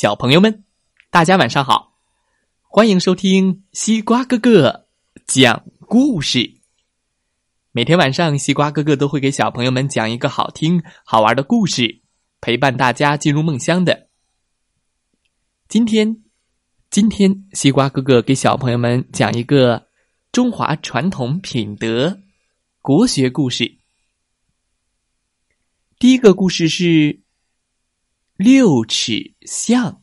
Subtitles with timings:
[0.00, 0.64] 小朋友们，
[1.10, 1.98] 大家晚上好！
[2.62, 4.86] 欢迎收听西瓜哥哥
[5.26, 6.54] 讲故事。
[7.72, 12.00] 每天晚上，西瓜哥哥都会给小朋友们讲一个好听、好玩的故事，
[12.40, 14.08] 陪伴大家进入梦乡的。
[15.68, 16.22] 今天，
[16.88, 19.88] 今天西瓜哥哥给小朋友们讲一个
[20.32, 22.22] 中华传统品德
[22.80, 23.76] 国学故事。
[25.98, 27.19] 第一个故事是
[28.42, 30.02] 六尺巷。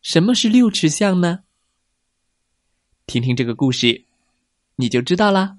[0.00, 1.42] 什么是六尺巷呢？
[3.06, 4.06] 听听这个故事，
[4.76, 5.58] 你就知道啦。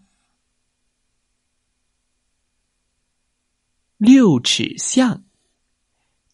[3.97, 5.25] 六尺巷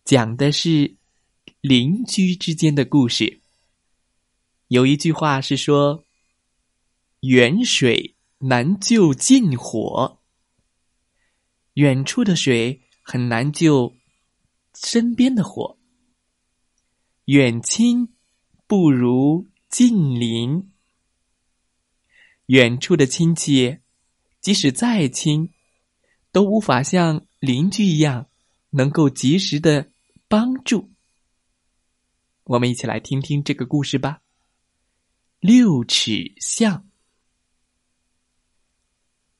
[0.06, 0.96] 讲的是
[1.62, 3.42] 邻居之间的故事。
[4.68, 6.06] 有一句话是说
[7.22, 10.22] ：“远水难救近火。”
[11.74, 13.96] 远处的水很难救
[14.82, 15.78] 身边的火，
[17.26, 18.16] 远亲
[18.66, 20.72] 不如近邻。
[22.46, 23.80] 远处的亲戚，
[24.40, 25.52] 即使再亲，
[26.32, 28.30] 都无法像邻居一样
[28.70, 29.92] 能够及时的
[30.28, 30.90] 帮助。
[32.46, 34.22] 我们一起来听听这个故事吧。
[35.40, 36.88] 六尺巷，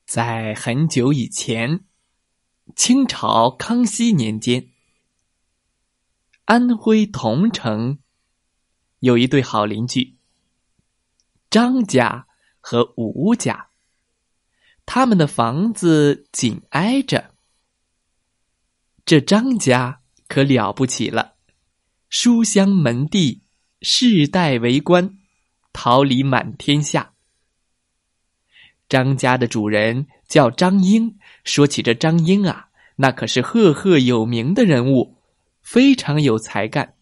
[0.04, 1.86] 在很久以前。
[2.76, 4.69] 清朝康熙年间，
[6.50, 8.00] 安徽桐城
[8.98, 10.16] 有一对好邻居，
[11.48, 12.26] 张家
[12.58, 13.68] 和吴家。
[14.84, 17.30] 他们的房子紧挨着。
[19.04, 21.34] 这张家可了不起了，
[22.08, 23.42] 书香门第，
[23.80, 25.18] 世代为官，
[25.72, 27.12] 桃李满天下。
[28.88, 31.16] 张家的主人叫张英。
[31.44, 35.19] 说起这张英啊，那可是赫赫有名的人物，
[35.70, 36.96] 非常有才干，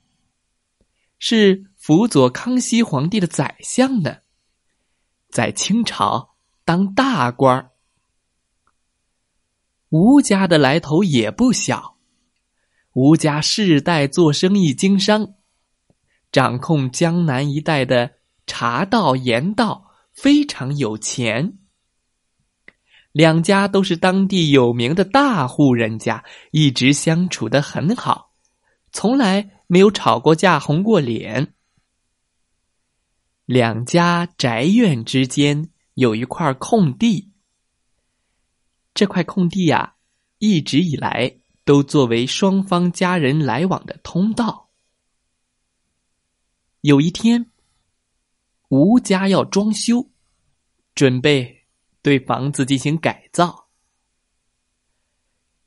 [1.19, 4.19] 是辅佐康熙皇帝的宰相呢，
[5.31, 6.35] 在清朝
[6.67, 7.71] 当大官儿。
[9.89, 11.97] 吴家的来头也不小，
[12.93, 15.33] 吴家世代做生意经商，
[16.31, 21.57] 掌控江南一带的茶道盐道，非常有钱。
[23.13, 28.28] 两家都是当地有名的大户人家，一直相处的很好，
[28.99, 31.55] 从来没有吵过架、红过脸。
[33.45, 37.31] 两家宅院之间有一块空地，
[38.95, 39.95] 这块空地呀，
[40.39, 44.71] 一直以来都作为双方家人来往的通道。
[46.81, 47.53] 有一天，
[48.69, 50.11] 吴家要装修，
[50.97, 51.55] 准备。
[52.03, 53.69] 对房子进行改造，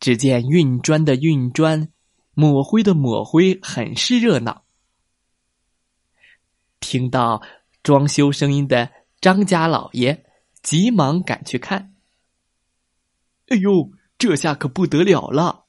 [0.02, 1.92] 只见运砖的运砖，
[2.34, 4.64] 抹灰的抹灰，很是热闹。
[6.80, 7.42] 听到
[7.84, 10.26] 装修声音的张家老爷
[10.62, 11.94] 急忙赶去看。
[13.48, 15.66] 哎呦，这下可不得了了！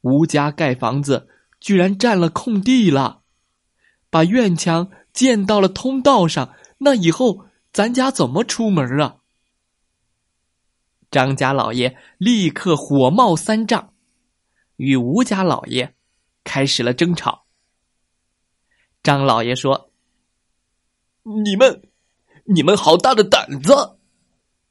[0.00, 1.28] 吴家盖房子
[1.60, 3.22] 居然占了空地了，
[4.08, 9.16] 把院墙建到了通道上，那以后咱家怎么出门啊？
[11.10, 13.89] 张家老爷立刻火冒三丈，
[14.80, 15.94] 与吴家老爷
[16.42, 17.44] 开始了争吵。
[19.02, 19.92] 张老爷说
[21.44, 21.82] ：“你们，
[22.46, 23.98] 你们好大的胆子！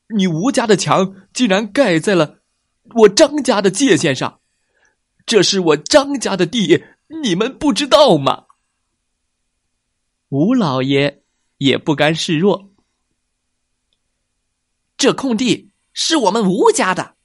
[0.07, 2.39] 你吴家的墙竟然盖在了
[2.95, 4.41] 我张家的界限上，
[5.27, 6.83] 这是我张家的地，
[7.21, 8.47] 你们不知道吗？”
[10.29, 11.23] 吴老爷
[11.57, 12.73] 也不甘示弱，
[14.97, 15.69] 这空地。
[15.91, 17.17] 是我们吴家的，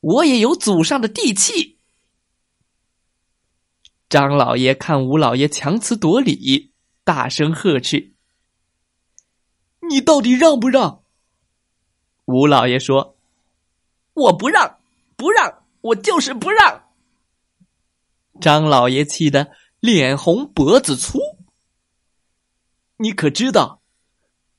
[0.00, 1.77] 我也有祖上的地契。
[4.08, 6.72] 张老爷看吴老爷强词夺理，
[7.04, 8.14] 大声呵斥
[9.90, 11.02] ：“你到底让不让？”
[12.24, 13.16] 吴老爷说
[14.14, 14.78] ：“我不让，
[15.16, 16.84] 不让，我就是不让。”
[18.40, 21.18] 张老爷气得脸红脖子粗。
[22.96, 23.82] 你可知道，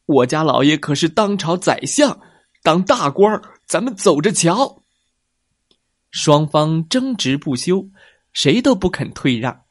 [0.06, 2.22] 我家老爷可是当朝宰相。
[2.62, 4.84] 当大官儿，咱们走着瞧。
[6.12, 7.90] 双方争执不休，
[8.34, 9.64] 谁都不肯退让。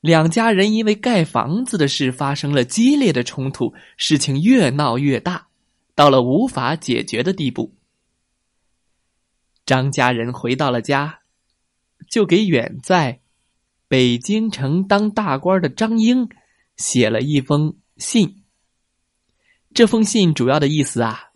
[0.00, 5.48] 两家人因为盖房子的事发生了激烈的冲突，事情越闹越大，
[5.94, 7.74] 到了无法解决的地步。
[9.66, 11.20] 张家人回到了家，
[12.08, 13.20] 就给远在
[13.88, 16.28] 北京城当大官的张英
[16.76, 18.42] 写了一封信。
[19.74, 21.30] 这封信主要的意思啊，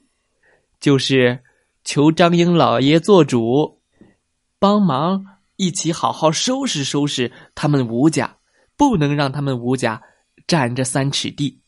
[0.80, 1.44] 就是
[1.84, 3.82] 求张英老爷做主，
[4.58, 8.38] 帮忙一起好好收拾收拾他们吴家，
[8.76, 10.02] 不能让他们吴家
[10.46, 11.60] 占这三尺地。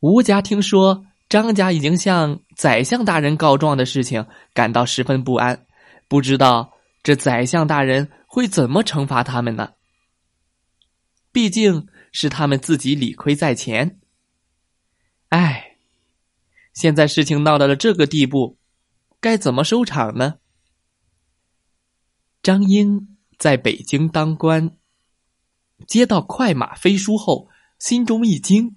[0.00, 5.66] 吴家听说张家已经向宰相大人告状的事情，感到十分不安，
[6.06, 6.72] 不知道
[7.02, 9.72] 这宰相大人会怎么惩罚他们呢？
[11.30, 14.00] 毕竟是他们自己理亏在前。
[15.28, 15.76] 唉，
[16.72, 18.56] 现在事情闹到了这个地步，
[19.20, 20.36] 该怎么收场呢？
[22.48, 24.74] 张英在北京当官，
[25.86, 28.74] 接到快马飞书后，心中一惊。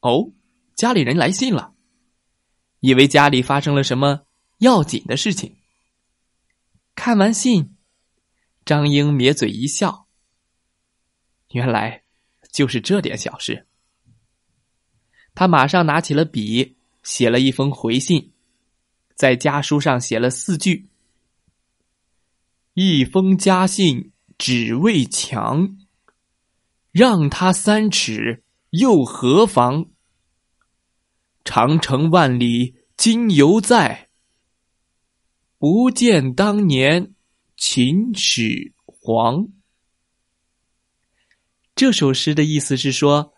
[0.00, 0.32] 哦，
[0.74, 1.72] 家里人来信了，
[2.80, 4.26] 以为家里发生了什么
[4.58, 5.56] 要紧的事情。
[6.94, 7.78] 看完信，
[8.66, 10.06] 张英咧嘴一笑，
[11.52, 12.02] 原来
[12.52, 13.66] 就是这点小事。
[15.34, 18.34] 他马上拿起了笔，写了一封回信，
[19.14, 20.90] 在家书上写了四句
[22.74, 25.76] ：“一封家信只为强，
[26.90, 29.90] 让他三尺又何妨？”
[31.44, 34.08] 长城万里今犹在，
[35.58, 37.12] 不见当年
[37.56, 39.48] 秦始皇。
[41.74, 43.34] 这首诗的意思是说，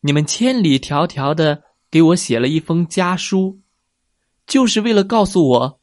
[0.00, 3.60] 你们千里迢迢的给我写了一封家书，
[4.46, 5.80] 就是为了告诉我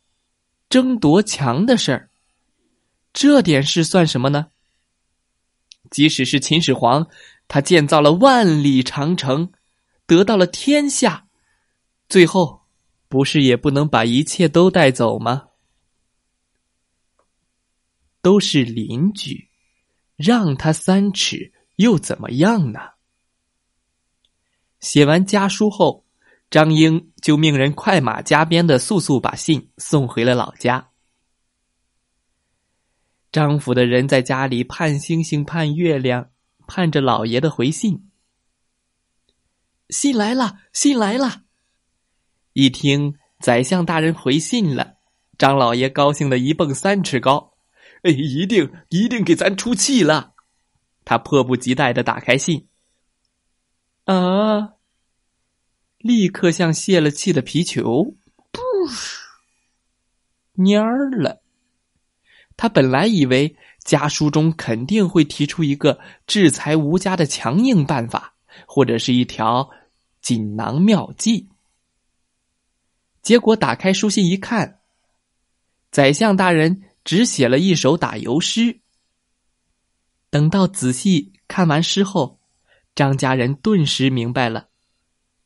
[0.70, 2.12] 争夺强的事儿。
[3.16, 4.48] 这点事算什么呢？
[5.90, 7.08] 即使是秦始皇，
[7.48, 9.54] 他建造了万里长城，
[10.06, 11.26] 得到了天下。
[12.10, 12.64] 最后，
[13.08, 15.48] 不是也不能把一切都带走吗？
[18.22, 19.48] 都是邻居，
[20.18, 22.80] 让他三尺又怎么样呢？
[24.82, 26.06] 写完家书后，
[26.50, 30.90] 张英就命人快马加鞭的速速把信送回了老家。
[33.36, 36.30] 张府的人在家里盼星星盼月亮，
[36.68, 38.10] 盼着老爷的回信。
[39.90, 41.42] 信来了，信来了。
[42.54, 45.00] 一听宰相大人回信了，
[45.38, 47.58] 张老爷高兴的一蹦三尺高，
[48.04, 50.34] 哎，一定一定给咱出气了。
[51.04, 52.70] 他迫不及待的打开信，
[54.06, 54.76] 啊，
[55.98, 58.16] 立刻像泄了气的皮球，
[58.54, 58.62] 噗，
[60.56, 61.42] 蔫儿了。
[62.58, 68.34] 他本来以为家书中肯定会提出一个制裁吴家的强硬办法，
[68.66, 69.70] 或者是一条
[70.22, 71.50] 锦囊妙计。
[73.22, 74.80] 结果打开书信一看，
[75.92, 78.80] 宰相大人只写了一首打油诗。
[80.30, 82.40] 等到仔细看完诗后，
[82.94, 84.70] 张家人顿时明白了，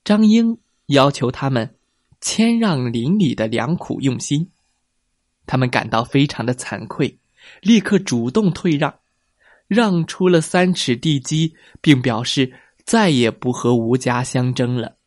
[0.04, 1.76] 张英要求他们
[2.22, 4.52] 谦让邻里的良苦用心，
[5.50, 7.18] 他们感到非常的惭愧，
[7.62, 9.00] 立刻主动退让，
[9.68, 12.54] 让出了三尺地基，并表示
[12.86, 14.98] 再也不和吴家相争了。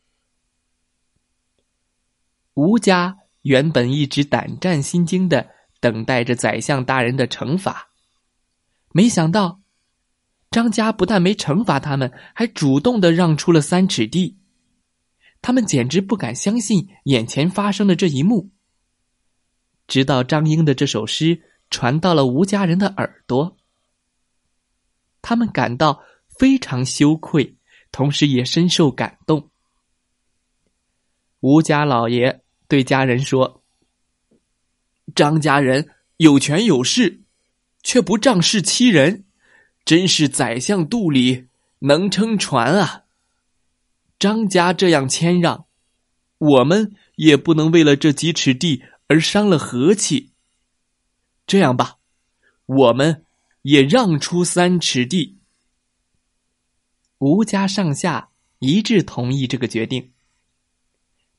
[2.55, 5.49] 吴家原本一直胆战心惊的
[5.79, 7.87] 等待着宰相大人的惩罚，
[8.91, 9.61] 没想到
[10.51, 14.37] 张家不但没惩罚他们，还主动的让出了三尺地。
[15.41, 18.49] 他们简直不敢相信眼前发生的这一幕。
[19.87, 23.57] 直到张英的这首诗传到了吴家人的耳朵，
[25.21, 26.03] 他们感到
[26.39, 27.55] 非常羞愧，
[27.91, 29.49] 同时也深受感动。
[31.39, 32.41] 吴家老爷。
[32.65, 33.61] 对家人说
[35.13, 37.21] ：“张家人有权有势，
[37.83, 39.25] 却不仗势欺人，
[39.85, 43.03] 真是宰相肚里能撑船啊！
[44.17, 45.67] 张家这样谦让，
[46.39, 48.81] 我们也不能为了这几尺地
[49.13, 50.31] 而伤了和气。
[51.45, 51.97] 这样吧，
[52.65, 53.25] 我们
[53.61, 55.37] 也让出三尺地。”
[57.19, 60.11] 吴家上下一致同意这个决定，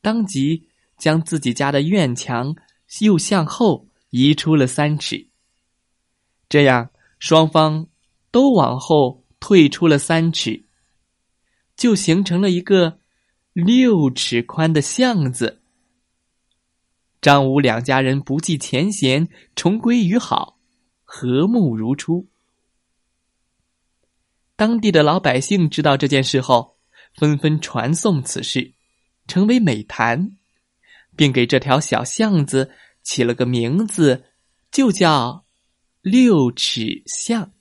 [0.00, 0.69] 当即。
[0.97, 2.54] 将自己家的院墙
[3.00, 5.26] 又向后移出了三尺，
[6.49, 6.88] 这样
[7.19, 7.88] 双方
[8.31, 10.64] 都往后退出了三尺，
[11.76, 13.00] 就形成了一个
[13.52, 15.63] 六尺宽的巷子。
[17.25, 19.26] 张武两家人不计前嫌，
[19.57, 20.59] 重归于好，
[21.04, 22.28] 和睦如初。
[24.57, 26.76] 当地的老百姓知道这件事后，
[27.14, 28.75] 纷纷传颂此事，
[29.26, 30.37] 成为美谈。
[31.16, 32.71] 并给这条小巷子
[33.02, 34.26] 起了个名字，
[34.71, 35.47] 就叫
[36.02, 37.52] 六尺巷。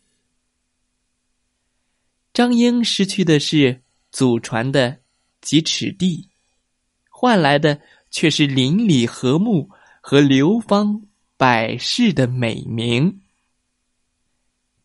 [2.34, 5.00] 张英失去的是祖传的
[5.40, 6.28] 几尺地，
[7.08, 7.80] 换来的
[8.14, 11.02] 却是邻里和睦和流芳
[11.36, 13.22] 百世的美名。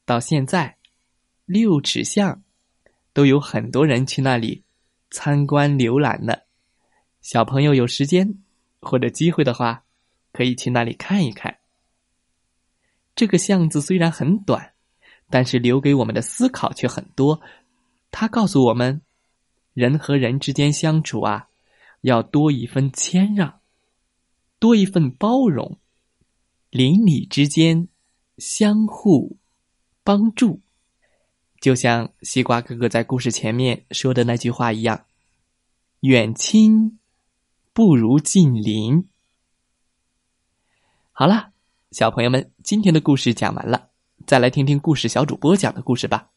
[0.07, 0.79] 到现在，
[1.45, 2.43] 六尺巷
[3.13, 4.65] 都有很多人去那里
[5.11, 6.39] 参观浏览呢。
[7.21, 8.39] 小朋友有时间
[8.81, 9.85] 或者机会的话，
[10.33, 11.59] 可以去那里看一看。
[13.15, 14.73] 这个巷子虽然很短，
[15.29, 17.43] 但是留给我们的思考却很多。
[18.11, 19.03] 它告诉我们，
[19.75, 21.49] 人和人之间相处啊，
[22.01, 23.61] 要多一份谦让，
[24.59, 25.79] 多一份包容，
[26.71, 27.89] 邻里之间
[28.39, 29.37] 相互
[30.05, 30.61] 帮助。
[31.61, 35.05] 就像西瓜哥哥在故事前面说的那句话一样
[36.01, 36.99] ：“远亲
[37.73, 39.09] 不如近邻。”
[41.13, 41.53] 好了。
[41.91, 43.89] 小朋友们，今天的故事讲完了，
[44.27, 46.29] 再来听听故事小主播讲的故事吧。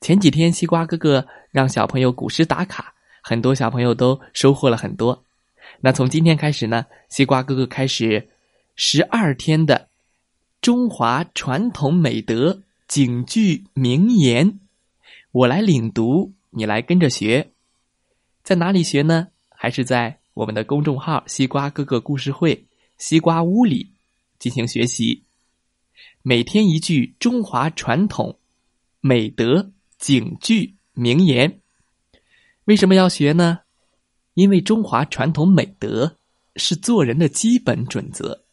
[0.00, 2.94] 前几天，西瓜哥哥让小朋友古诗打卡，
[3.28, 5.24] 很多小朋友都收获了很多。
[5.80, 8.28] 那从今天开始呢，西瓜哥哥开始
[8.76, 9.88] 十二天的
[10.60, 14.60] 中华传统美德警句名言，
[15.32, 17.50] 我来领读，你来跟着学。
[18.44, 19.26] 在哪里学呢？
[19.48, 22.64] 还是在我们的公众号“西瓜哥哥故事会”
[22.96, 23.90] 西瓜屋里。
[24.38, 25.24] 进行学习，
[26.22, 28.38] 每天一句中华传统
[29.00, 31.58] 美德警句名言。
[32.66, 33.60] 为什么要学呢？
[34.34, 36.16] 因为中华传统美德
[36.56, 38.44] 是做人的基本准则。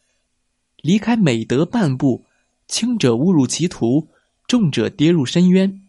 [0.76, 2.24] 离开美德半步，
[2.68, 4.08] 轻者误入歧途，
[4.46, 5.82] 重者跌入深渊。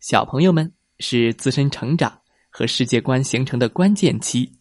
[0.00, 4.52] 小朋友们是自身成长和世界观形成的关键期，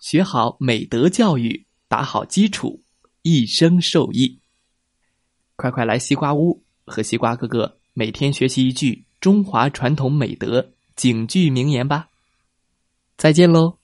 [0.00, 2.82] 学好美德教育，打好基础。
[3.22, 4.40] 一生受益，
[5.56, 12.10] 快快来西瓜屋和西瓜哥哥每天学习一句中华传统美德警句名言吧！
[13.16, 13.79] 再见喽。